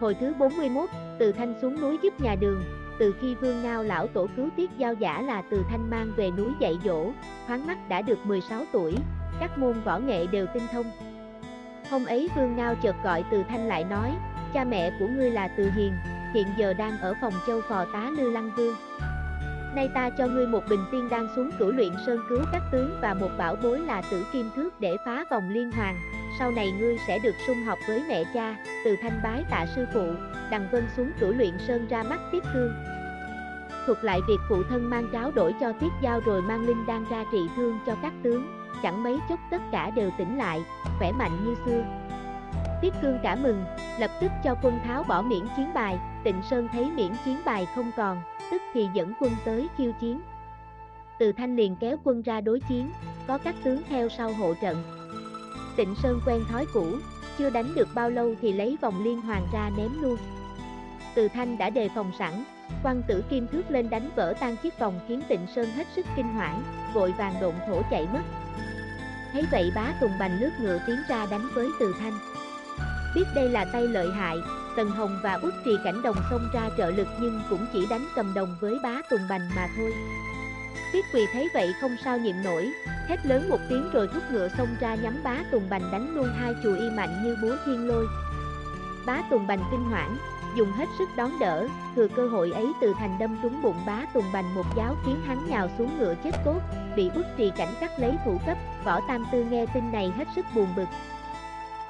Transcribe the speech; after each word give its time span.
Hồi 0.00 0.14
thứ 0.20 0.32
41, 0.38 0.90
Từ 1.18 1.32
Thanh 1.32 1.54
xuống 1.62 1.80
núi 1.80 1.98
giúp 2.02 2.20
nhà 2.20 2.34
đường, 2.40 2.64
từ 2.98 3.14
khi 3.20 3.34
Vương 3.34 3.62
Ngao 3.62 3.82
lão 3.82 4.06
tổ 4.06 4.28
cứu 4.36 4.48
tiết 4.56 4.70
giao 4.78 4.94
giả 4.94 5.22
là 5.22 5.42
Từ 5.50 5.62
Thanh 5.70 5.90
mang 5.90 6.12
về 6.16 6.30
núi 6.30 6.52
dạy 6.58 6.78
dỗ, 6.84 7.10
thoáng 7.46 7.66
mắt 7.66 7.88
đã 7.88 8.02
được 8.02 8.18
16 8.26 8.64
tuổi, 8.72 8.94
các 9.40 9.58
môn 9.58 9.80
võ 9.84 9.98
nghệ 9.98 10.26
đều 10.26 10.46
tinh 10.54 10.62
thông. 10.72 10.86
Hôm 11.90 12.04
ấy 12.04 12.28
Vương 12.36 12.56
Ngao 12.56 12.74
chợt 12.82 12.96
gọi 13.04 13.24
Từ 13.30 13.42
Thanh 13.48 13.68
lại 13.68 13.84
nói, 13.84 14.10
cha 14.54 14.64
mẹ 14.64 14.92
của 15.00 15.06
ngươi 15.06 15.30
là 15.30 15.48
Từ 15.48 15.70
Hiền, 15.70 15.92
hiện 16.34 16.46
giờ 16.58 16.72
đang 16.72 16.98
ở 16.98 17.14
phòng 17.20 17.34
châu 17.46 17.60
phò 17.68 17.84
tá 17.92 18.10
Lư 18.16 18.30
Lăng 18.30 18.50
Vương. 18.56 18.74
Nay 19.74 19.88
ta 19.94 20.10
cho 20.10 20.26
ngươi 20.26 20.46
một 20.46 20.62
bình 20.70 20.84
tiên 20.92 21.08
đang 21.10 21.28
xuống 21.36 21.50
cửu 21.58 21.72
luyện 21.72 21.92
sơn 22.06 22.18
cứu 22.28 22.40
các 22.52 22.62
tướng 22.72 22.98
và 23.02 23.14
một 23.14 23.30
bảo 23.38 23.56
bối 23.62 23.78
là 23.78 24.02
tử 24.10 24.26
kim 24.32 24.50
thước 24.56 24.80
để 24.80 24.96
phá 25.04 25.24
vòng 25.30 25.50
liên 25.50 25.70
hoàng, 25.72 25.96
sau 26.38 26.50
này 26.50 26.72
ngươi 26.72 26.98
sẽ 27.06 27.18
được 27.18 27.34
sung 27.46 27.64
học 27.64 27.78
với 27.88 28.02
mẹ 28.08 28.24
cha, 28.34 28.56
từ 28.84 28.96
thanh 29.02 29.20
bái 29.22 29.44
tạ 29.50 29.66
sư 29.76 29.86
phụ, 29.94 30.06
đằng 30.50 30.68
vân 30.72 30.84
xuống 30.96 31.10
cửu 31.20 31.32
luyện 31.32 31.58
sơn 31.58 31.86
ra 31.88 32.02
mắt 32.02 32.20
tiết 32.32 32.42
cương. 32.54 32.72
Thuật 33.86 34.04
lại 34.04 34.20
việc 34.28 34.38
phụ 34.48 34.62
thân 34.68 34.90
mang 34.90 35.08
cháo 35.12 35.30
đổi 35.30 35.54
cho 35.60 35.72
tiết 35.72 35.92
giao 36.02 36.20
rồi 36.20 36.42
mang 36.42 36.66
linh 36.66 36.86
đang 36.86 37.04
ra 37.10 37.24
trị 37.32 37.38
thương 37.56 37.78
cho 37.86 37.96
các 38.02 38.12
tướng, 38.22 38.46
chẳng 38.82 39.02
mấy 39.02 39.18
chốc 39.28 39.38
tất 39.50 39.62
cả 39.72 39.90
đều 39.90 40.10
tỉnh 40.18 40.38
lại, 40.38 40.64
khỏe 40.98 41.12
mạnh 41.12 41.44
như 41.44 41.54
xưa. 41.66 41.84
Tiết 42.82 42.94
cương 43.02 43.18
cả 43.22 43.36
mừng, 43.36 43.64
lập 43.98 44.10
tức 44.20 44.30
cho 44.44 44.54
quân 44.62 44.78
tháo 44.84 45.02
bỏ 45.02 45.22
miễn 45.22 45.42
chiến 45.56 45.74
bài, 45.74 45.98
tịnh 46.24 46.42
sơn 46.50 46.68
thấy 46.72 46.90
miễn 46.90 47.12
chiến 47.24 47.36
bài 47.44 47.66
không 47.74 47.90
còn, 47.96 48.22
tức 48.50 48.62
thì 48.74 48.88
dẫn 48.94 49.12
quân 49.20 49.32
tới 49.44 49.68
khiêu 49.76 49.92
chiến. 50.00 50.20
Từ 51.18 51.32
thanh 51.32 51.56
liền 51.56 51.76
kéo 51.76 51.96
quân 52.04 52.22
ra 52.22 52.40
đối 52.40 52.60
chiến, 52.60 52.90
có 53.26 53.38
các 53.38 53.54
tướng 53.64 53.82
theo 53.88 54.08
sau 54.08 54.32
hộ 54.32 54.54
trận. 54.54 54.97
Tịnh 55.78 55.94
Sơn 56.02 56.20
quen 56.26 56.44
thói 56.48 56.66
cũ, 56.72 56.86
chưa 57.38 57.50
đánh 57.50 57.74
được 57.74 57.88
bao 57.94 58.10
lâu 58.10 58.34
thì 58.42 58.52
lấy 58.52 58.78
vòng 58.80 59.04
liên 59.04 59.20
hoàng 59.20 59.46
ra 59.52 59.70
ném 59.76 60.02
luôn. 60.02 60.16
Từ 61.14 61.28
thanh 61.28 61.58
đã 61.58 61.70
đề 61.70 61.88
phòng 61.94 62.12
sẵn, 62.18 62.44
quăng 62.82 63.02
tử 63.08 63.24
kim 63.30 63.46
thước 63.46 63.70
lên 63.70 63.90
đánh 63.90 64.10
vỡ 64.16 64.34
tan 64.40 64.56
chiếc 64.56 64.78
vòng 64.78 65.00
khiến 65.08 65.22
Tịnh 65.28 65.46
Sơn 65.54 65.70
hết 65.70 65.86
sức 65.96 66.06
kinh 66.16 66.34
hoảng, 66.34 66.62
vội 66.94 67.14
vàng 67.18 67.34
độn 67.40 67.54
thổ 67.66 67.82
chạy 67.90 68.08
mất. 68.12 68.22
Thấy 69.32 69.42
vậy 69.50 69.72
bá 69.74 69.92
Tùng 70.00 70.18
Bành 70.20 70.40
lướt 70.40 70.50
ngựa 70.60 70.78
tiến 70.86 70.96
ra 71.08 71.26
đánh 71.30 71.48
với 71.54 71.68
Từ 71.80 71.94
Thanh. 72.00 72.18
Biết 73.14 73.24
đây 73.34 73.48
là 73.48 73.64
tay 73.72 73.82
lợi 73.82 74.08
hại, 74.16 74.36
Tần 74.76 74.90
Hồng 74.90 75.18
và 75.22 75.34
Út 75.34 75.54
Trì 75.64 75.72
Cảnh 75.84 76.02
Đồng 76.02 76.16
xông 76.30 76.48
ra 76.54 76.70
trợ 76.76 76.90
lực 76.90 77.08
nhưng 77.20 77.40
cũng 77.50 77.66
chỉ 77.72 77.86
đánh 77.90 78.06
cầm 78.14 78.34
đồng 78.34 78.56
với 78.60 78.78
bá 78.82 79.02
Tùng 79.10 79.28
Bành 79.28 79.50
mà 79.56 79.68
thôi. 79.76 79.92
Tiết 80.92 81.04
Quỳ 81.12 81.26
thấy 81.32 81.48
vậy 81.54 81.74
không 81.80 81.96
sao 82.04 82.18
nhịn 82.18 82.42
nổi, 82.42 82.72
hét 83.08 83.26
lớn 83.26 83.48
một 83.48 83.58
tiếng 83.68 83.90
rồi 83.92 84.08
thúc 84.14 84.22
ngựa 84.32 84.48
xông 84.48 84.68
ra 84.80 84.94
nhắm 84.94 85.14
bá 85.22 85.36
Tùng 85.50 85.68
Bành 85.70 85.82
đánh 85.92 86.14
luôn 86.14 86.28
hai 86.36 86.54
chùa 86.62 86.74
y 86.74 86.90
mạnh 86.90 87.22
như 87.24 87.36
búa 87.42 87.56
thiên 87.66 87.88
lôi. 87.88 88.06
Bá 89.06 89.22
Tùng 89.30 89.46
Bành 89.46 89.62
kinh 89.70 89.84
hoảng, 89.84 90.16
dùng 90.56 90.72
hết 90.72 90.86
sức 90.98 91.08
đón 91.16 91.30
đỡ, 91.40 91.68
thừa 91.96 92.08
cơ 92.08 92.28
hội 92.28 92.50
ấy 92.50 92.66
từ 92.80 92.94
thành 92.98 93.16
đâm 93.18 93.38
trúng 93.42 93.62
bụng 93.62 93.76
bá 93.86 94.06
Tùng 94.14 94.32
Bành 94.32 94.54
một 94.54 94.66
giáo 94.76 94.96
khiến 95.06 95.16
hắn 95.26 95.46
nhào 95.48 95.70
xuống 95.78 95.98
ngựa 95.98 96.14
chết 96.24 96.30
cốt, 96.44 96.60
bị 96.96 97.10
bức 97.14 97.24
Trì 97.36 97.50
Cảnh 97.56 97.74
cắt 97.80 97.90
lấy 97.98 98.12
thủ 98.24 98.38
cấp, 98.46 98.58
võ 98.84 99.00
tam 99.08 99.24
tư 99.32 99.44
nghe 99.44 99.66
tin 99.74 99.92
này 99.92 100.12
hết 100.16 100.28
sức 100.36 100.46
buồn 100.54 100.68
bực, 100.76 100.88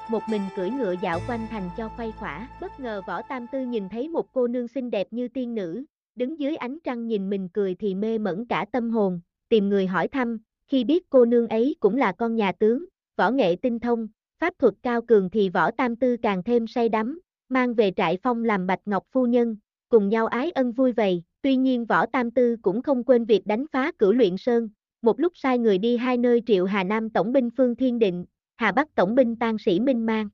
một 0.09 0.29
mình 0.29 0.41
cưỡi 0.55 0.69
ngựa 0.69 0.95
dạo 1.01 1.19
quanh 1.27 1.47
thành 1.51 1.69
cho 1.77 1.89
khoay 1.89 2.11
khỏa. 2.11 2.47
Bất 2.61 2.79
ngờ 2.79 3.01
võ 3.05 3.21
tam 3.21 3.47
tư 3.47 3.65
nhìn 3.65 3.89
thấy 3.89 4.07
một 4.07 4.33
cô 4.33 4.47
nương 4.47 4.67
xinh 4.67 4.91
đẹp 4.91 5.07
như 5.11 5.27
tiên 5.27 5.55
nữ, 5.55 5.83
đứng 6.15 6.39
dưới 6.39 6.55
ánh 6.55 6.77
trăng 6.83 7.07
nhìn 7.07 7.29
mình 7.29 7.49
cười 7.49 7.75
thì 7.75 7.95
mê 7.95 8.17
mẩn 8.17 8.45
cả 8.45 8.65
tâm 8.71 8.89
hồn, 8.89 9.19
tìm 9.49 9.69
người 9.69 9.87
hỏi 9.87 10.07
thăm, 10.07 10.39
khi 10.67 10.83
biết 10.83 11.09
cô 11.09 11.25
nương 11.25 11.47
ấy 11.47 11.75
cũng 11.79 11.97
là 11.97 12.11
con 12.11 12.35
nhà 12.35 12.51
tướng, 12.51 12.85
võ 13.17 13.31
nghệ 13.31 13.55
tinh 13.61 13.79
thông, 13.79 14.07
pháp 14.39 14.53
thuật 14.59 14.73
cao 14.83 15.01
cường 15.01 15.29
thì 15.29 15.49
võ 15.49 15.71
tam 15.71 15.95
tư 15.95 16.17
càng 16.17 16.43
thêm 16.43 16.67
say 16.67 16.89
đắm, 16.89 17.19
mang 17.49 17.73
về 17.73 17.91
trại 17.95 18.17
phong 18.23 18.43
làm 18.43 18.67
bạch 18.67 18.81
ngọc 18.85 19.03
phu 19.11 19.25
nhân, 19.25 19.57
cùng 19.89 20.09
nhau 20.09 20.27
ái 20.27 20.51
ân 20.51 20.71
vui 20.71 20.91
vầy, 20.91 21.23
tuy 21.41 21.55
nhiên 21.55 21.85
võ 21.85 22.05
tam 22.05 22.31
tư 22.31 22.55
cũng 22.61 22.81
không 22.81 23.03
quên 23.03 23.25
việc 23.25 23.47
đánh 23.47 23.65
phá 23.71 23.91
cửu 23.91 24.11
luyện 24.11 24.37
sơn, 24.37 24.69
một 25.01 25.19
lúc 25.19 25.33
sai 25.35 25.59
người 25.59 25.77
đi 25.77 25.97
hai 25.97 26.17
nơi 26.17 26.41
triệu 26.45 26.65
Hà 26.65 26.83
Nam 26.83 27.09
tổng 27.09 27.33
binh 27.33 27.49
Phương 27.57 27.75
Thiên 27.75 27.99
Định, 27.99 28.25
Hà 28.55 28.71
Bắc 28.71 28.95
tổng 28.95 29.15
binh 29.15 29.35
tan 29.35 29.57
sĩ 29.57 29.79
Minh 29.79 30.05
Mang. 30.05 30.29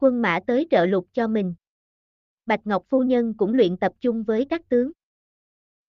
Quân 0.00 0.22
mã 0.22 0.40
tới 0.46 0.66
trợ 0.70 0.86
lục 0.86 1.06
cho 1.12 1.28
mình. 1.28 1.54
Bạch 2.46 2.66
Ngọc 2.66 2.84
Phu 2.88 3.02
Nhân 3.02 3.34
cũng 3.34 3.54
luyện 3.54 3.76
tập 3.76 3.92
chung 4.00 4.22
với 4.22 4.44
các 4.44 4.68
tướng. 4.68 4.92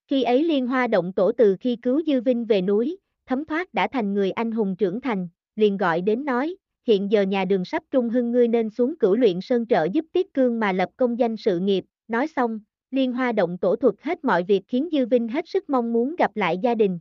Khi 0.07 0.23
ấy 0.23 0.43
Liên 0.43 0.67
Hoa 0.67 0.87
động 0.87 1.13
tổ 1.13 1.31
từ 1.37 1.55
khi 1.59 1.75
cứu 1.75 2.01
Dư 2.07 2.21
Vinh 2.21 2.45
về 2.45 2.61
núi, 2.61 2.97
thấm 3.25 3.45
thoát 3.45 3.73
đã 3.73 3.87
thành 3.91 4.13
người 4.13 4.31
anh 4.31 4.51
hùng 4.51 4.75
trưởng 4.75 5.01
thành, 5.01 5.27
liền 5.55 5.77
gọi 5.77 6.01
đến 6.01 6.25
nói, 6.25 6.55
hiện 6.87 7.11
giờ 7.11 7.21
nhà 7.21 7.45
đường 7.45 7.65
sắp 7.65 7.83
trung 7.91 8.09
hưng 8.09 8.31
ngươi 8.31 8.47
nên 8.47 8.69
xuống 8.69 8.97
cửu 8.97 9.15
luyện 9.15 9.41
sơn 9.41 9.65
trợ 9.65 9.87
giúp 9.93 10.05
Tiết 10.13 10.33
Cương 10.33 10.59
mà 10.59 10.71
lập 10.71 10.89
công 10.97 11.19
danh 11.19 11.37
sự 11.37 11.59
nghiệp, 11.59 11.85
nói 12.07 12.27
xong, 12.27 12.59
Liên 12.91 13.13
Hoa 13.13 13.31
động 13.31 13.57
tổ 13.57 13.75
thuật 13.75 13.95
hết 14.01 14.23
mọi 14.23 14.43
việc 14.43 14.63
khiến 14.67 14.89
Dư 14.91 15.05
Vinh 15.05 15.27
hết 15.27 15.47
sức 15.47 15.69
mong 15.69 15.93
muốn 15.93 16.15
gặp 16.15 16.31
lại 16.35 16.57
gia 16.57 16.75
đình. 16.75 16.99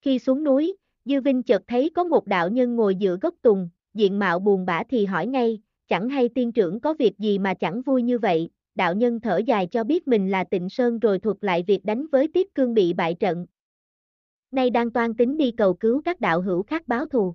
Khi 0.00 0.18
xuống 0.18 0.44
núi, 0.44 0.76
Dư 1.04 1.20
Vinh 1.20 1.42
chợt 1.42 1.62
thấy 1.66 1.90
có 1.94 2.04
một 2.04 2.26
đạo 2.26 2.48
nhân 2.48 2.76
ngồi 2.76 2.94
giữa 2.94 3.16
gốc 3.16 3.34
tùng, 3.42 3.68
diện 3.94 4.18
mạo 4.18 4.38
buồn 4.38 4.66
bã 4.66 4.82
thì 4.90 5.04
hỏi 5.04 5.26
ngay, 5.26 5.60
chẳng 5.88 6.08
hay 6.08 6.28
tiên 6.28 6.52
trưởng 6.52 6.80
có 6.80 6.94
việc 6.94 7.18
gì 7.18 7.38
mà 7.38 7.54
chẳng 7.54 7.82
vui 7.82 8.02
như 8.02 8.18
vậy, 8.18 8.50
đạo 8.78 8.94
nhân 8.94 9.20
thở 9.20 9.40
dài 9.46 9.66
cho 9.66 9.84
biết 9.84 10.08
mình 10.08 10.30
là 10.30 10.44
tịnh 10.44 10.68
Sơn 10.68 10.98
rồi 10.98 11.18
thuật 11.18 11.36
lại 11.40 11.64
việc 11.66 11.84
đánh 11.84 12.06
với 12.12 12.28
Tiết 12.28 12.54
Cương 12.54 12.74
bị 12.74 12.92
bại 12.92 13.14
trận. 13.14 13.46
Nay 14.50 14.70
đang 14.70 14.90
toan 14.90 15.14
tính 15.14 15.36
đi 15.36 15.50
cầu 15.50 15.74
cứu 15.74 16.02
các 16.04 16.20
đạo 16.20 16.40
hữu 16.40 16.62
khác 16.62 16.82
báo 16.86 17.06
thù. 17.06 17.34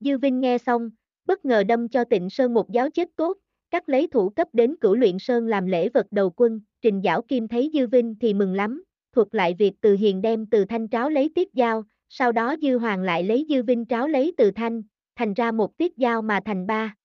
Dư 0.00 0.18
Vinh 0.18 0.40
nghe 0.40 0.58
xong, 0.58 0.90
bất 1.26 1.44
ngờ 1.44 1.64
đâm 1.64 1.88
cho 1.88 2.04
tịnh 2.04 2.30
Sơn 2.30 2.54
một 2.54 2.70
giáo 2.70 2.90
chết 2.90 3.08
cốt, 3.16 3.36
cắt 3.70 3.88
lấy 3.88 4.06
thủ 4.06 4.30
cấp 4.30 4.48
đến 4.52 4.76
cửu 4.80 4.94
luyện 4.94 5.18
Sơn 5.18 5.46
làm 5.46 5.66
lễ 5.66 5.88
vật 5.88 6.06
đầu 6.10 6.30
quân, 6.36 6.60
trình 6.82 7.00
giảo 7.04 7.22
kim 7.22 7.48
thấy 7.48 7.70
Dư 7.74 7.86
Vinh 7.86 8.14
thì 8.20 8.34
mừng 8.34 8.54
lắm, 8.54 8.84
thuật 9.12 9.28
lại 9.32 9.54
việc 9.58 9.72
từ 9.80 9.94
hiền 9.94 10.22
đem 10.22 10.46
từ 10.46 10.64
thanh 10.64 10.88
tráo 10.88 11.10
lấy 11.10 11.30
tiết 11.34 11.54
giao, 11.54 11.84
sau 12.08 12.32
đó 12.32 12.56
Dư 12.62 12.78
Hoàng 12.78 13.02
lại 13.02 13.24
lấy 13.24 13.46
Dư 13.48 13.62
Vinh 13.62 13.86
tráo 13.86 14.08
lấy 14.08 14.32
từ 14.36 14.50
thanh, 14.50 14.82
thành 15.16 15.34
ra 15.34 15.52
một 15.52 15.76
tiết 15.76 15.96
giao 15.96 16.22
mà 16.22 16.40
thành 16.44 16.66
ba. 16.66 16.96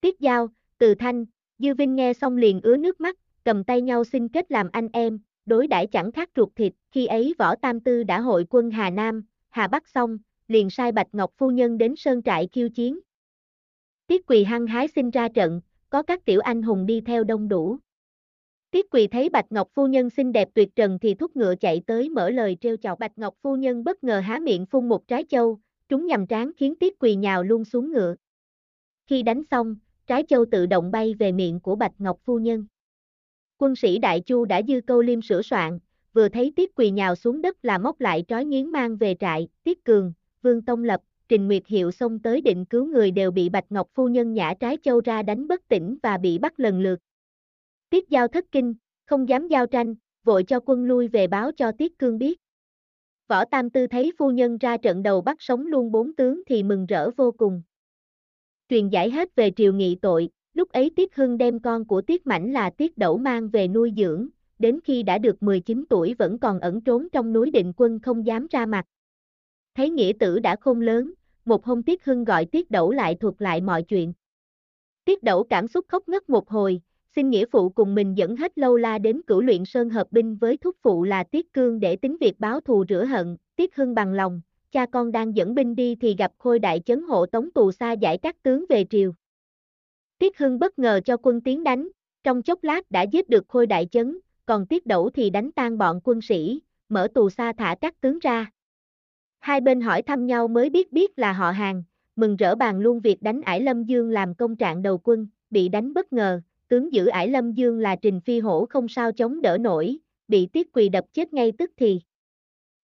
Tiết 0.00 0.20
giao, 0.20 0.48
từ 0.78 0.94
thanh, 0.94 1.24
Dư 1.60 1.74
Vinh 1.74 1.94
nghe 1.94 2.12
xong 2.12 2.36
liền 2.36 2.60
ứa 2.60 2.76
nước 2.76 3.00
mắt, 3.00 3.18
cầm 3.44 3.64
tay 3.64 3.80
nhau 3.80 4.04
xin 4.04 4.28
kết 4.28 4.50
làm 4.50 4.68
anh 4.72 4.88
em, 4.92 5.18
đối 5.46 5.66
đãi 5.66 5.86
chẳng 5.86 6.12
khác 6.12 6.30
ruột 6.36 6.48
thịt, 6.56 6.72
khi 6.90 7.06
ấy 7.06 7.34
võ 7.38 7.54
tam 7.54 7.80
tư 7.80 8.02
đã 8.02 8.20
hội 8.20 8.46
quân 8.50 8.70
Hà 8.70 8.90
Nam, 8.90 9.24
Hà 9.48 9.66
Bắc 9.68 9.88
xong, 9.88 10.18
liền 10.48 10.70
sai 10.70 10.92
Bạch 10.92 11.06
Ngọc 11.12 11.32
Phu 11.36 11.50
Nhân 11.50 11.78
đến 11.78 11.94
sơn 11.96 12.22
trại 12.22 12.48
khiêu 12.52 12.68
chiến. 12.68 12.98
Tiết 14.06 14.26
Quỳ 14.26 14.44
hăng 14.44 14.66
hái 14.66 14.88
xin 14.88 15.10
ra 15.10 15.28
trận, 15.28 15.60
có 15.90 16.02
các 16.02 16.24
tiểu 16.24 16.40
anh 16.40 16.62
hùng 16.62 16.86
đi 16.86 17.00
theo 17.00 17.24
đông 17.24 17.48
đủ. 17.48 17.78
Tiết 18.70 18.86
Quỳ 18.90 19.06
thấy 19.06 19.28
Bạch 19.28 19.52
Ngọc 19.52 19.68
Phu 19.74 19.86
Nhân 19.86 20.10
xinh 20.10 20.32
đẹp 20.32 20.48
tuyệt 20.54 20.68
trần 20.76 20.98
thì 20.98 21.14
thúc 21.14 21.36
ngựa 21.36 21.54
chạy 21.56 21.82
tới 21.86 22.08
mở 22.08 22.30
lời 22.30 22.56
trêu 22.60 22.76
chọc 22.76 22.98
Bạch 22.98 23.18
Ngọc 23.18 23.34
Phu 23.42 23.56
Nhân 23.56 23.84
bất 23.84 24.04
ngờ 24.04 24.20
há 24.20 24.38
miệng 24.38 24.66
phun 24.66 24.88
một 24.88 25.08
trái 25.08 25.24
châu, 25.28 25.60
trúng 25.88 26.06
nhằm 26.06 26.26
trán 26.26 26.50
khiến 26.56 26.74
Tiết 26.74 26.98
Quỳ 26.98 27.14
nhào 27.14 27.42
luôn 27.42 27.64
xuống 27.64 27.92
ngựa. 27.92 28.14
Khi 29.06 29.22
đánh 29.22 29.42
xong, 29.50 29.76
trái 30.10 30.24
châu 30.28 30.44
tự 30.50 30.66
động 30.66 30.90
bay 30.90 31.14
về 31.18 31.32
miệng 31.32 31.60
của 31.60 31.76
Bạch 31.76 31.92
Ngọc 31.98 32.18
Phu 32.24 32.38
Nhân. 32.38 32.66
Quân 33.58 33.76
sĩ 33.76 33.98
Đại 33.98 34.20
Chu 34.20 34.44
đã 34.44 34.62
dư 34.68 34.80
câu 34.86 35.02
liêm 35.02 35.22
sửa 35.22 35.42
soạn, 35.42 35.78
vừa 36.12 36.28
thấy 36.28 36.52
Tiết 36.56 36.74
Quỳ 36.74 36.90
nhào 36.90 37.14
xuống 37.14 37.42
đất 37.42 37.64
là 37.64 37.78
móc 37.78 38.00
lại 38.00 38.24
trói 38.28 38.44
nghiến 38.44 38.70
mang 38.70 38.96
về 38.96 39.14
trại, 39.20 39.48
Tiết 39.64 39.84
Cường, 39.84 40.12
Vương 40.42 40.62
Tông 40.62 40.84
Lập, 40.84 41.00
Trình 41.28 41.46
Nguyệt 41.46 41.66
Hiệu 41.66 41.90
xông 41.90 42.18
tới 42.18 42.40
định 42.40 42.64
cứu 42.64 42.86
người 42.86 43.10
đều 43.10 43.30
bị 43.30 43.48
Bạch 43.48 43.64
Ngọc 43.70 43.88
Phu 43.94 44.08
Nhân 44.08 44.34
nhả 44.34 44.54
trái 44.60 44.78
châu 44.82 45.00
ra 45.00 45.22
đánh 45.22 45.48
bất 45.48 45.68
tỉnh 45.68 45.98
và 46.02 46.18
bị 46.18 46.38
bắt 46.38 46.60
lần 46.60 46.80
lượt. 46.80 46.98
Tiết 47.90 48.08
giao 48.08 48.28
thất 48.28 48.44
kinh, 48.52 48.74
không 49.06 49.28
dám 49.28 49.48
giao 49.48 49.66
tranh, 49.66 49.94
vội 50.24 50.44
cho 50.44 50.60
quân 50.60 50.84
lui 50.84 51.08
về 51.08 51.26
báo 51.26 51.52
cho 51.52 51.72
Tiết 51.72 51.98
Cương 51.98 52.18
biết. 52.18 52.40
Võ 53.28 53.44
Tam 53.44 53.70
Tư 53.70 53.86
thấy 53.86 54.12
phu 54.18 54.30
nhân 54.30 54.58
ra 54.58 54.76
trận 54.76 55.02
đầu 55.02 55.20
bắt 55.20 55.36
sống 55.40 55.66
luôn 55.66 55.92
bốn 55.92 56.14
tướng 56.14 56.42
thì 56.46 56.62
mừng 56.62 56.86
rỡ 56.86 57.10
vô 57.16 57.32
cùng. 57.32 57.62
Truyền 58.70 58.88
giải 58.88 59.10
hết 59.10 59.36
về 59.36 59.50
triều 59.56 59.72
nghị 59.72 59.94
tội, 60.02 60.28
lúc 60.54 60.72
ấy 60.72 60.90
Tiết 60.96 61.16
Hưng 61.16 61.38
đem 61.38 61.60
con 61.60 61.84
của 61.84 62.02
Tiết 62.02 62.26
Mãnh 62.26 62.52
là 62.52 62.70
Tiết 62.70 62.98
Đẩu 62.98 63.18
mang 63.18 63.48
về 63.48 63.68
nuôi 63.68 63.92
dưỡng, 63.96 64.28
đến 64.58 64.78
khi 64.84 65.02
đã 65.02 65.18
được 65.18 65.42
19 65.42 65.84
tuổi 65.88 66.14
vẫn 66.18 66.38
còn 66.38 66.60
ẩn 66.60 66.80
trốn 66.80 67.08
trong 67.12 67.32
núi 67.32 67.50
định 67.50 67.72
quân 67.76 68.00
không 68.00 68.26
dám 68.26 68.46
ra 68.50 68.66
mặt. 68.66 68.84
Thấy 69.74 69.90
nghĩa 69.90 70.12
tử 70.20 70.38
đã 70.38 70.56
khôn 70.60 70.80
lớn, 70.80 71.12
một 71.44 71.64
hôm 71.64 71.82
Tiết 71.82 72.04
Hưng 72.04 72.24
gọi 72.24 72.44
Tiết 72.44 72.70
Đẩu 72.70 72.90
lại 72.90 73.14
thuật 73.14 73.34
lại 73.38 73.60
mọi 73.60 73.82
chuyện. 73.82 74.12
Tiết 75.04 75.22
Đẩu 75.22 75.44
cảm 75.44 75.68
xúc 75.68 75.84
khóc 75.88 76.08
ngất 76.08 76.28
một 76.28 76.48
hồi, 76.48 76.80
xin 77.16 77.30
nghĩa 77.30 77.44
phụ 77.52 77.68
cùng 77.68 77.94
mình 77.94 78.16
dẫn 78.16 78.36
hết 78.36 78.58
lâu 78.58 78.76
la 78.76 78.98
đến 78.98 79.22
cửu 79.26 79.40
luyện 79.40 79.64
sơn 79.64 79.90
hợp 79.90 80.06
binh 80.10 80.36
với 80.36 80.56
thúc 80.56 80.76
phụ 80.82 81.04
là 81.04 81.24
Tiết 81.24 81.52
Cương 81.52 81.80
để 81.80 81.96
tính 81.96 82.16
việc 82.20 82.40
báo 82.40 82.60
thù 82.60 82.84
rửa 82.88 83.04
hận, 83.04 83.36
Tiết 83.56 83.76
Hưng 83.76 83.94
bằng 83.94 84.12
lòng, 84.12 84.40
cha 84.72 84.86
con 84.86 85.12
đang 85.12 85.36
dẫn 85.36 85.54
binh 85.54 85.74
đi 85.74 85.94
thì 85.94 86.14
gặp 86.18 86.32
khôi 86.38 86.58
đại 86.58 86.80
chấn 86.86 87.02
hộ 87.02 87.26
tống 87.26 87.50
tù 87.50 87.72
xa 87.72 87.92
giải 87.92 88.18
các 88.18 88.42
tướng 88.42 88.64
về 88.68 88.84
triều. 88.90 89.12
Tiết 90.18 90.38
Hưng 90.38 90.58
bất 90.58 90.78
ngờ 90.78 91.00
cho 91.04 91.16
quân 91.16 91.40
tiến 91.40 91.64
đánh, 91.64 91.88
trong 92.24 92.42
chốc 92.42 92.64
lát 92.64 92.90
đã 92.90 93.02
giết 93.02 93.28
được 93.28 93.44
khôi 93.48 93.66
đại 93.66 93.86
chấn, 93.90 94.18
còn 94.46 94.66
Tiết 94.66 94.86
Đẩu 94.86 95.10
thì 95.10 95.30
đánh 95.30 95.52
tan 95.52 95.78
bọn 95.78 96.00
quân 96.04 96.20
sĩ, 96.20 96.60
mở 96.88 97.08
tù 97.14 97.30
xa 97.30 97.52
thả 97.52 97.76
các 97.80 98.00
tướng 98.00 98.18
ra. 98.18 98.50
Hai 99.40 99.60
bên 99.60 99.80
hỏi 99.80 100.02
thăm 100.02 100.26
nhau 100.26 100.48
mới 100.48 100.70
biết 100.70 100.92
biết 100.92 101.18
là 101.18 101.32
họ 101.32 101.50
hàng, 101.50 101.82
mừng 102.16 102.36
rỡ 102.36 102.54
bàn 102.54 102.80
luôn 102.80 103.00
việc 103.00 103.22
đánh 103.22 103.40
ải 103.42 103.60
Lâm 103.60 103.84
Dương 103.84 104.10
làm 104.10 104.34
công 104.34 104.56
trạng 104.56 104.82
đầu 104.82 104.98
quân, 104.98 105.28
bị 105.50 105.68
đánh 105.68 105.94
bất 105.94 106.12
ngờ, 106.12 106.40
tướng 106.68 106.92
giữ 106.92 107.06
ải 107.06 107.28
Lâm 107.28 107.52
Dương 107.52 107.78
là 107.78 107.96
Trình 107.96 108.20
Phi 108.20 108.40
Hổ 108.40 108.66
không 108.66 108.88
sao 108.88 109.12
chống 109.12 109.42
đỡ 109.42 109.58
nổi, 109.58 109.98
bị 110.28 110.46
Tiết 110.46 110.72
Quỳ 110.72 110.88
đập 110.88 111.04
chết 111.12 111.32
ngay 111.32 111.52
tức 111.58 111.70
thì. 111.76 112.00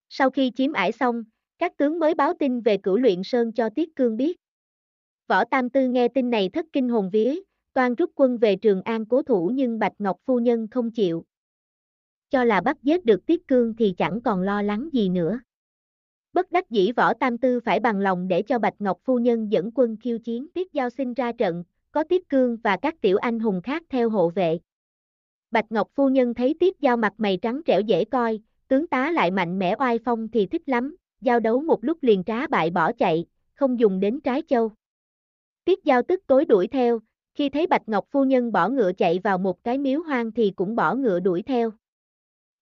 Sau 0.08 0.30
khi 0.30 0.52
chiếm 0.56 0.72
ải 0.72 0.92
xong, 0.92 1.24
các 1.58 1.76
tướng 1.76 1.98
mới 1.98 2.14
báo 2.14 2.32
tin 2.38 2.60
về 2.60 2.76
cửu 2.76 2.96
luyện 2.96 3.22
sơn 3.24 3.52
cho 3.52 3.68
Tiết 3.70 3.96
Cương 3.96 4.16
biết. 4.16 4.36
Võ 5.28 5.44
Tam 5.44 5.70
Tư 5.70 5.88
nghe 5.88 6.08
tin 6.08 6.30
này 6.30 6.48
thất 6.48 6.66
kinh 6.72 6.88
hồn 6.88 7.10
vía, 7.12 7.34
toan 7.72 7.94
rút 7.94 8.10
quân 8.14 8.38
về 8.38 8.56
Trường 8.56 8.82
An 8.82 9.06
cố 9.06 9.22
thủ 9.22 9.50
nhưng 9.54 9.78
Bạch 9.78 9.92
Ngọc 9.98 10.16
Phu 10.24 10.38
Nhân 10.38 10.68
không 10.70 10.90
chịu. 10.90 11.24
Cho 12.30 12.44
là 12.44 12.60
bắt 12.60 12.76
giết 12.82 13.04
được 13.04 13.26
Tiết 13.26 13.48
Cương 13.48 13.76
thì 13.76 13.94
chẳng 13.96 14.20
còn 14.20 14.42
lo 14.42 14.62
lắng 14.62 14.88
gì 14.92 15.08
nữa. 15.08 15.40
Bất 16.32 16.52
đắc 16.52 16.70
dĩ 16.70 16.92
Võ 16.92 17.14
Tam 17.14 17.38
Tư 17.38 17.60
phải 17.60 17.80
bằng 17.80 17.98
lòng 17.98 18.28
để 18.28 18.42
cho 18.42 18.58
Bạch 18.58 18.74
Ngọc 18.78 18.98
Phu 19.04 19.18
Nhân 19.18 19.52
dẫn 19.52 19.70
quân 19.74 19.96
khiêu 20.00 20.18
chiến 20.18 20.46
Tiết 20.54 20.72
Giao 20.72 20.90
sinh 20.90 21.14
ra 21.14 21.32
trận, 21.32 21.64
có 21.92 22.04
Tiết 22.04 22.28
Cương 22.28 22.56
và 22.56 22.76
các 22.76 22.94
tiểu 23.00 23.16
anh 23.16 23.40
hùng 23.40 23.60
khác 23.62 23.82
theo 23.88 24.10
hộ 24.10 24.30
vệ. 24.30 24.58
Bạch 25.50 25.72
Ngọc 25.72 25.88
Phu 25.94 26.08
Nhân 26.08 26.34
thấy 26.34 26.54
Tiết 26.60 26.80
Giao 26.80 26.96
mặt 26.96 27.12
mày 27.18 27.38
trắng 27.42 27.60
trẻo 27.64 27.80
dễ 27.80 28.04
coi, 28.04 28.40
tướng 28.68 28.86
tá 28.86 29.10
lại 29.10 29.30
mạnh 29.30 29.58
mẽ 29.58 29.74
oai 29.78 29.98
phong 30.04 30.28
thì 30.28 30.46
thích 30.46 30.68
lắm, 30.68 30.96
giao 31.20 31.40
đấu 31.40 31.60
một 31.60 31.84
lúc 31.84 31.98
liền 32.02 32.24
trá 32.24 32.46
bại 32.46 32.70
bỏ 32.70 32.92
chạy, 32.92 33.26
không 33.54 33.80
dùng 33.80 34.00
đến 34.00 34.20
trái 34.20 34.42
châu. 34.48 34.72
Tiết 35.64 35.84
Giao 35.84 36.02
tức 36.02 36.22
tối 36.26 36.44
đuổi 36.44 36.66
theo, 36.66 37.00
khi 37.34 37.48
thấy 37.48 37.66
Bạch 37.66 37.88
Ngọc 37.88 38.06
Phu 38.10 38.24
Nhân 38.24 38.52
bỏ 38.52 38.68
ngựa 38.68 38.92
chạy 38.92 39.20
vào 39.24 39.38
một 39.38 39.64
cái 39.64 39.78
miếu 39.78 40.00
hoang 40.02 40.32
thì 40.32 40.52
cũng 40.56 40.76
bỏ 40.76 40.94
ngựa 40.94 41.20
đuổi 41.20 41.42
theo. 41.42 41.72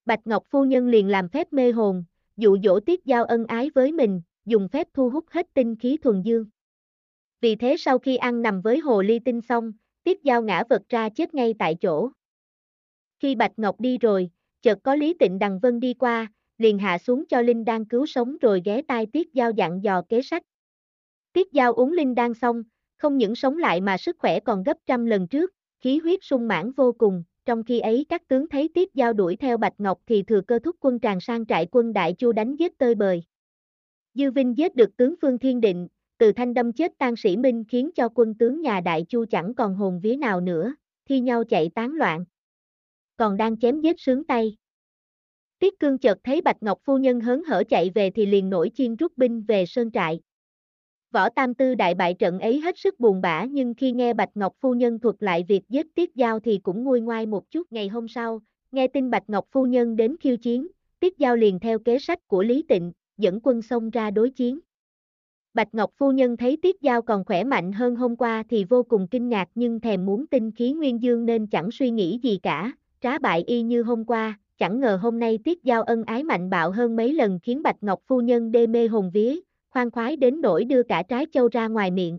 Bạch 0.04 0.26
Ngọc 0.26 0.44
Phu 0.50 0.64
Nhân 0.64 0.88
liền 0.88 1.08
làm 1.08 1.28
phép 1.28 1.52
mê 1.52 1.72
hồn, 1.72 2.04
dụ 2.36 2.58
dỗ 2.64 2.80
Tiết 2.80 3.04
Giao 3.04 3.24
ân 3.24 3.46
ái 3.46 3.70
với 3.74 3.92
mình, 3.92 4.22
dùng 4.44 4.68
phép 4.68 4.88
thu 4.94 5.10
hút 5.10 5.24
hết 5.30 5.46
tinh 5.54 5.76
khí 5.76 5.96
thuần 6.02 6.22
dương. 6.22 6.46
Vì 7.40 7.56
thế 7.56 7.76
sau 7.78 7.98
khi 7.98 8.16
ăn 8.16 8.42
nằm 8.42 8.60
với 8.60 8.78
hồ 8.78 9.02
ly 9.02 9.18
tinh 9.18 9.40
xong, 9.40 9.72
Tiết 10.04 10.22
Giao 10.22 10.42
ngã 10.42 10.64
vật 10.68 10.82
ra 10.88 11.08
chết 11.08 11.34
ngay 11.34 11.54
tại 11.58 11.74
chỗ. 11.80 12.10
Khi 13.18 13.34
Bạch 13.34 13.52
Ngọc 13.56 13.80
đi 13.80 13.98
rồi, 13.98 14.30
chợt 14.62 14.78
có 14.82 14.94
Lý 14.94 15.14
Tịnh 15.14 15.38
Đằng 15.38 15.58
Vân 15.58 15.80
đi 15.80 15.94
qua, 15.94 16.32
liền 16.58 16.78
hạ 16.78 16.98
xuống 16.98 17.24
cho 17.26 17.40
Linh 17.40 17.64
Đan 17.64 17.84
cứu 17.84 18.06
sống 18.06 18.36
rồi 18.40 18.62
ghé 18.64 18.82
tai 18.82 19.06
Tiết 19.06 19.32
Giao 19.32 19.50
dặn 19.50 19.84
dò 19.84 20.02
kế 20.08 20.22
sách. 20.22 20.42
Tiết 21.32 21.52
Giao 21.52 21.72
uống 21.72 21.92
Linh 21.92 22.14
Đan 22.14 22.34
xong, 22.34 22.62
không 22.96 23.18
những 23.18 23.34
sống 23.34 23.58
lại 23.58 23.80
mà 23.80 23.96
sức 23.96 24.16
khỏe 24.18 24.40
còn 24.40 24.62
gấp 24.62 24.76
trăm 24.86 25.06
lần 25.06 25.28
trước, 25.28 25.52
khí 25.80 25.98
huyết 25.98 26.18
sung 26.22 26.48
mãn 26.48 26.72
vô 26.72 26.92
cùng, 26.92 27.24
trong 27.44 27.62
khi 27.62 27.80
ấy 27.80 28.06
các 28.08 28.28
tướng 28.28 28.48
thấy 28.48 28.68
Tiết 28.74 28.94
Giao 28.94 29.12
đuổi 29.12 29.36
theo 29.36 29.56
Bạch 29.56 29.74
Ngọc 29.78 30.00
thì 30.06 30.22
thừa 30.22 30.40
cơ 30.40 30.58
thúc 30.58 30.76
quân 30.80 30.98
tràn 30.98 31.20
sang 31.20 31.46
trại 31.46 31.66
quân 31.70 31.92
Đại 31.92 32.12
Chu 32.12 32.32
đánh 32.32 32.56
giết 32.56 32.78
tơi 32.78 32.94
bời. 32.94 33.22
Dư 34.14 34.30
Vinh 34.30 34.58
giết 34.58 34.74
được 34.74 34.96
tướng 34.96 35.14
Phương 35.22 35.38
Thiên 35.38 35.60
Định, 35.60 35.88
từ 36.18 36.32
thanh 36.32 36.54
đâm 36.54 36.72
chết 36.72 36.92
tan 36.98 37.16
sĩ 37.16 37.36
Minh 37.36 37.64
khiến 37.68 37.90
cho 37.94 38.08
quân 38.14 38.34
tướng 38.34 38.60
nhà 38.60 38.80
Đại 38.80 39.04
Chu 39.08 39.24
chẳng 39.30 39.54
còn 39.54 39.74
hồn 39.74 40.00
vía 40.02 40.16
nào 40.16 40.40
nữa, 40.40 40.74
thi 41.08 41.20
nhau 41.20 41.44
chạy 41.44 41.70
tán 41.74 41.92
loạn. 41.92 42.24
Còn 43.16 43.36
đang 43.36 43.58
chém 43.58 43.80
giết 43.80 44.00
sướng 44.00 44.24
tay. 44.24 44.56
Tiết 45.64 45.80
Cương 45.80 45.98
chợt 45.98 46.18
thấy 46.24 46.40
Bạch 46.40 46.62
Ngọc 46.62 46.78
phu 46.84 46.98
nhân 46.98 47.20
hớn 47.20 47.42
hở 47.44 47.62
chạy 47.68 47.90
về 47.94 48.10
thì 48.10 48.26
liền 48.26 48.50
nổi 48.50 48.70
chiên 48.74 48.96
rút 48.96 49.12
binh 49.16 49.42
về 49.42 49.66
sơn 49.66 49.90
trại. 49.90 50.20
Võ 51.12 51.28
Tam 51.28 51.54
Tư 51.54 51.74
đại 51.74 51.94
bại 51.94 52.14
trận 52.14 52.40
ấy 52.40 52.60
hết 52.60 52.78
sức 52.78 53.00
buồn 53.00 53.20
bã 53.20 53.44
nhưng 53.44 53.74
khi 53.74 53.92
nghe 53.92 54.14
Bạch 54.14 54.28
Ngọc 54.34 54.52
phu 54.60 54.74
nhân 54.74 54.98
thuật 54.98 55.16
lại 55.20 55.44
việc 55.48 55.62
giết 55.68 55.86
Tiết 55.94 56.14
Giao 56.14 56.40
thì 56.40 56.58
cũng 56.62 56.84
nguôi 56.84 57.00
ngoai 57.00 57.26
một 57.26 57.50
chút. 57.50 57.72
Ngày 57.72 57.88
hôm 57.88 58.08
sau, 58.08 58.40
nghe 58.72 58.86
tin 58.86 59.10
Bạch 59.10 59.22
Ngọc 59.30 59.46
phu 59.50 59.66
nhân 59.66 59.96
đến 59.96 60.16
khiêu 60.20 60.36
chiến, 60.36 60.66
Tiết 61.00 61.18
Giao 61.18 61.36
liền 61.36 61.60
theo 61.60 61.78
kế 61.78 61.98
sách 61.98 62.28
của 62.28 62.42
Lý 62.42 62.62
Tịnh, 62.68 62.92
dẫn 63.18 63.40
quân 63.42 63.62
xông 63.62 63.90
ra 63.90 64.10
đối 64.10 64.30
chiến. 64.30 64.58
Bạch 65.54 65.74
Ngọc 65.74 65.90
phu 65.96 66.12
nhân 66.12 66.36
thấy 66.36 66.56
Tiết 66.62 66.80
Giao 66.80 67.02
còn 67.02 67.24
khỏe 67.24 67.44
mạnh 67.44 67.72
hơn 67.72 67.96
hôm 67.96 68.16
qua 68.16 68.42
thì 68.50 68.64
vô 68.64 68.82
cùng 68.82 69.08
kinh 69.10 69.28
ngạc 69.28 69.48
nhưng 69.54 69.80
thèm 69.80 70.06
muốn 70.06 70.26
tinh 70.26 70.50
khí 70.52 70.72
nguyên 70.72 71.02
dương 71.02 71.26
nên 71.26 71.46
chẳng 71.46 71.70
suy 71.70 71.90
nghĩ 71.90 72.18
gì 72.22 72.38
cả, 72.42 72.72
trá 73.00 73.18
bại 73.18 73.44
y 73.46 73.62
như 73.62 73.82
hôm 73.82 74.04
qua, 74.04 74.38
chẳng 74.58 74.80
ngờ 74.80 74.98
hôm 75.02 75.18
nay 75.18 75.38
Tiết 75.44 75.64
Giao 75.64 75.82
ân 75.82 76.04
ái 76.04 76.24
mạnh 76.24 76.50
bạo 76.50 76.70
hơn 76.70 76.96
mấy 76.96 77.12
lần 77.12 77.38
khiến 77.42 77.62
Bạch 77.62 77.82
Ngọc 77.82 78.00
phu 78.06 78.20
nhân 78.20 78.52
đê 78.52 78.66
mê 78.66 78.86
hồn 78.86 79.10
vía, 79.10 79.40
khoan 79.70 79.90
khoái 79.90 80.16
đến 80.16 80.40
nỗi 80.40 80.64
đưa 80.64 80.82
cả 80.82 81.02
trái 81.08 81.26
châu 81.32 81.48
ra 81.52 81.68
ngoài 81.68 81.90
miệng. 81.90 82.18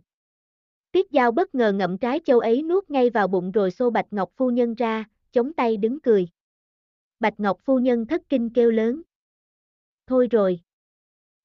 Tiết 0.92 1.12
Giao 1.12 1.32
bất 1.32 1.56
ngờ 1.56 1.72
ngậm 1.72 1.98
trái 1.98 2.20
châu 2.26 2.40
ấy 2.40 2.62
nuốt 2.64 2.90
ngay 2.90 3.10
vào 3.10 3.28
bụng 3.28 3.52
rồi 3.52 3.72
xô 3.72 3.90
Bạch 3.90 4.08
Ngọc 4.12 4.30
phu 4.36 4.50
nhân 4.50 4.76
ra, 4.76 5.06
chống 5.32 5.54
tay 5.54 5.78
đứng 5.78 6.00
cười. 6.00 6.28
Bạch 7.20 7.40
Ngọc 7.40 7.60
phu 7.64 7.80
nhân 7.80 8.06
thất 8.06 8.22
kinh 8.30 8.50
kêu 8.50 8.72
lớn. 8.72 9.02
Thôi 10.08 10.28
rồi. 10.32 10.60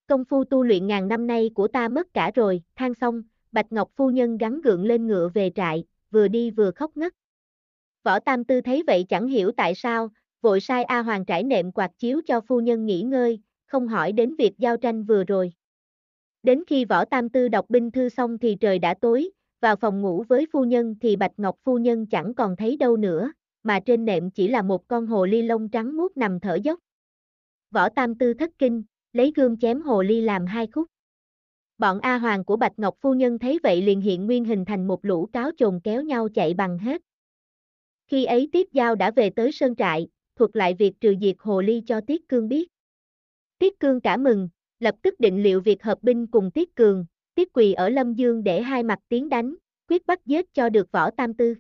Công 0.06 0.24
phu 0.24 0.44
tu 0.44 0.62
luyện 0.62 0.86
ngàn 0.86 1.08
năm 1.08 1.26
nay 1.26 1.50
của 1.54 1.68
ta 1.68 1.88
mất 1.88 2.14
cả 2.14 2.30
rồi, 2.34 2.62
than 2.76 2.94
xong, 2.94 3.22
Bạch 3.52 3.72
Ngọc 3.72 3.90
phu 3.96 4.10
nhân 4.10 4.38
gắn 4.38 4.60
gượng 4.60 4.84
lên 4.84 5.06
ngựa 5.06 5.28
về 5.34 5.50
trại, 5.54 5.84
vừa 6.10 6.28
đi 6.28 6.50
vừa 6.50 6.70
khóc 6.70 6.96
ngất. 6.96 7.12
Võ 8.02 8.20
Tam 8.20 8.44
Tư 8.44 8.60
thấy 8.60 8.82
vậy 8.86 9.06
chẳng 9.08 9.26
hiểu 9.26 9.52
tại 9.56 9.74
sao, 9.74 10.10
vội 10.42 10.60
sai 10.60 10.84
A 10.84 11.02
Hoàng 11.02 11.24
trải 11.24 11.42
nệm 11.42 11.72
quạt 11.72 11.90
chiếu 11.98 12.20
cho 12.26 12.40
phu 12.40 12.60
nhân 12.60 12.86
nghỉ 12.86 13.02
ngơi, 13.02 13.40
không 13.66 13.88
hỏi 13.88 14.12
đến 14.12 14.34
việc 14.34 14.58
giao 14.58 14.76
tranh 14.76 15.04
vừa 15.04 15.24
rồi. 15.24 15.52
Đến 16.42 16.62
khi 16.66 16.84
võ 16.84 17.04
tam 17.04 17.28
tư 17.28 17.48
đọc 17.48 17.66
binh 17.68 17.90
thư 17.90 18.08
xong 18.08 18.38
thì 18.38 18.56
trời 18.60 18.78
đã 18.78 18.94
tối, 19.00 19.30
vào 19.60 19.76
phòng 19.76 20.00
ngủ 20.00 20.24
với 20.28 20.46
phu 20.52 20.64
nhân 20.64 20.94
thì 21.00 21.16
Bạch 21.16 21.32
Ngọc 21.36 21.56
phu 21.64 21.78
nhân 21.78 22.06
chẳng 22.06 22.34
còn 22.34 22.56
thấy 22.56 22.76
đâu 22.76 22.96
nữa, 22.96 23.32
mà 23.62 23.80
trên 23.80 24.04
nệm 24.04 24.30
chỉ 24.30 24.48
là 24.48 24.62
một 24.62 24.88
con 24.88 25.06
hồ 25.06 25.26
ly 25.26 25.42
lông 25.42 25.68
trắng 25.68 25.96
muốt 25.96 26.16
nằm 26.16 26.40
thở 26.40 26.54
dốc. 26.54 26.78
Võ 27.70 27.88
tam 27.88 28.14
tư 28.14 28.34
thất 28.34 28.50
kinh, 28.58 28.82
lấy 29.12 29.32
gươm 29.36 29.58
chém 29.58 29.82
hồ 29.82 30.02
ly 30.02 30.20
làm 30.20 30.46
hai 30.46 30.66
khúc. 30.66 30.86
Bọn 31.78 32.00
A 32.00 32.18
Hoàng 32.18 32.44
của 32.44 32.56
Bạch 32.56 32.78
Ngọc 32.78 32.94
phu 33.00 33.14
nhân 33.14 33.38
thấy 33.38 33.58
vậy 33.62 33.82
liền 33.82 34.00
hiện 34.00 34.26
nguyên 34.26 34.44
hình 34.44 34.64
thành 34.64 34.86
một 34.86 35.04
lũ 35.04 35.28
cáo 35.32 35.50
trồn 35.56 35.80
kéo 35.84 36.02
nhau 36.02 36.28
chạy 36.34 36.54
bằng 36.54 36.78
hết. 36.78 37.02
Khi 38.06 38.24
ấy 38.24 38.48
Tiết 38.52 38.72
Giao 38.72 38.94
đã 38.94 39.10
về 39.10 39.30
tới 39.30 39.52
sơn 39.52 39.76
trại, 39.76 40.08
thuật 40.40 40.56
lại 40.56 40.74
việc 40.74 41.00
trừ 41.00 41.14
diệt 41.20 41.36
hồ 41.38 41.60
ly 41.60 41.82
cho 41.86 42.00
Tiết 42.00 42.28
Cương 42.28 42.48
biết. 42.48 42.68
Tiết 43.58 43.80
Cương 43.80 44.00
cả 44.00 44.16
mừng, 44.16 44.48
lập 44.78 44.94
tức 45.02 45.20
định 45.20 45.42
liệu 45.42 45.60
việc 45.60 45.82
hợp 45.82 46.02
binh 46.02 46.26
cùng 46.26 46.50
Tiết 46.50 46.74
Cường, 46.74 47.06
Tiết 47.34 47.48
Quỳ 47.52 47.72
ở 47.72 47.88
Lâm 47.88 48.14
Dương 48.14 48.44
để 48.44 48.62
hai 48.62 48.82
mặt 48.82 48.98
tiến 49.08 49.28
đánh, 49.28 49.54
quyết 49.88 50.06
bắt 50.06 50.26
giết 50.26 50.54
cho 50.54 50.68
được 50.68 50.92
võ 50.92 51.10
tam 51.10 51.34
tư. 51.34 51.54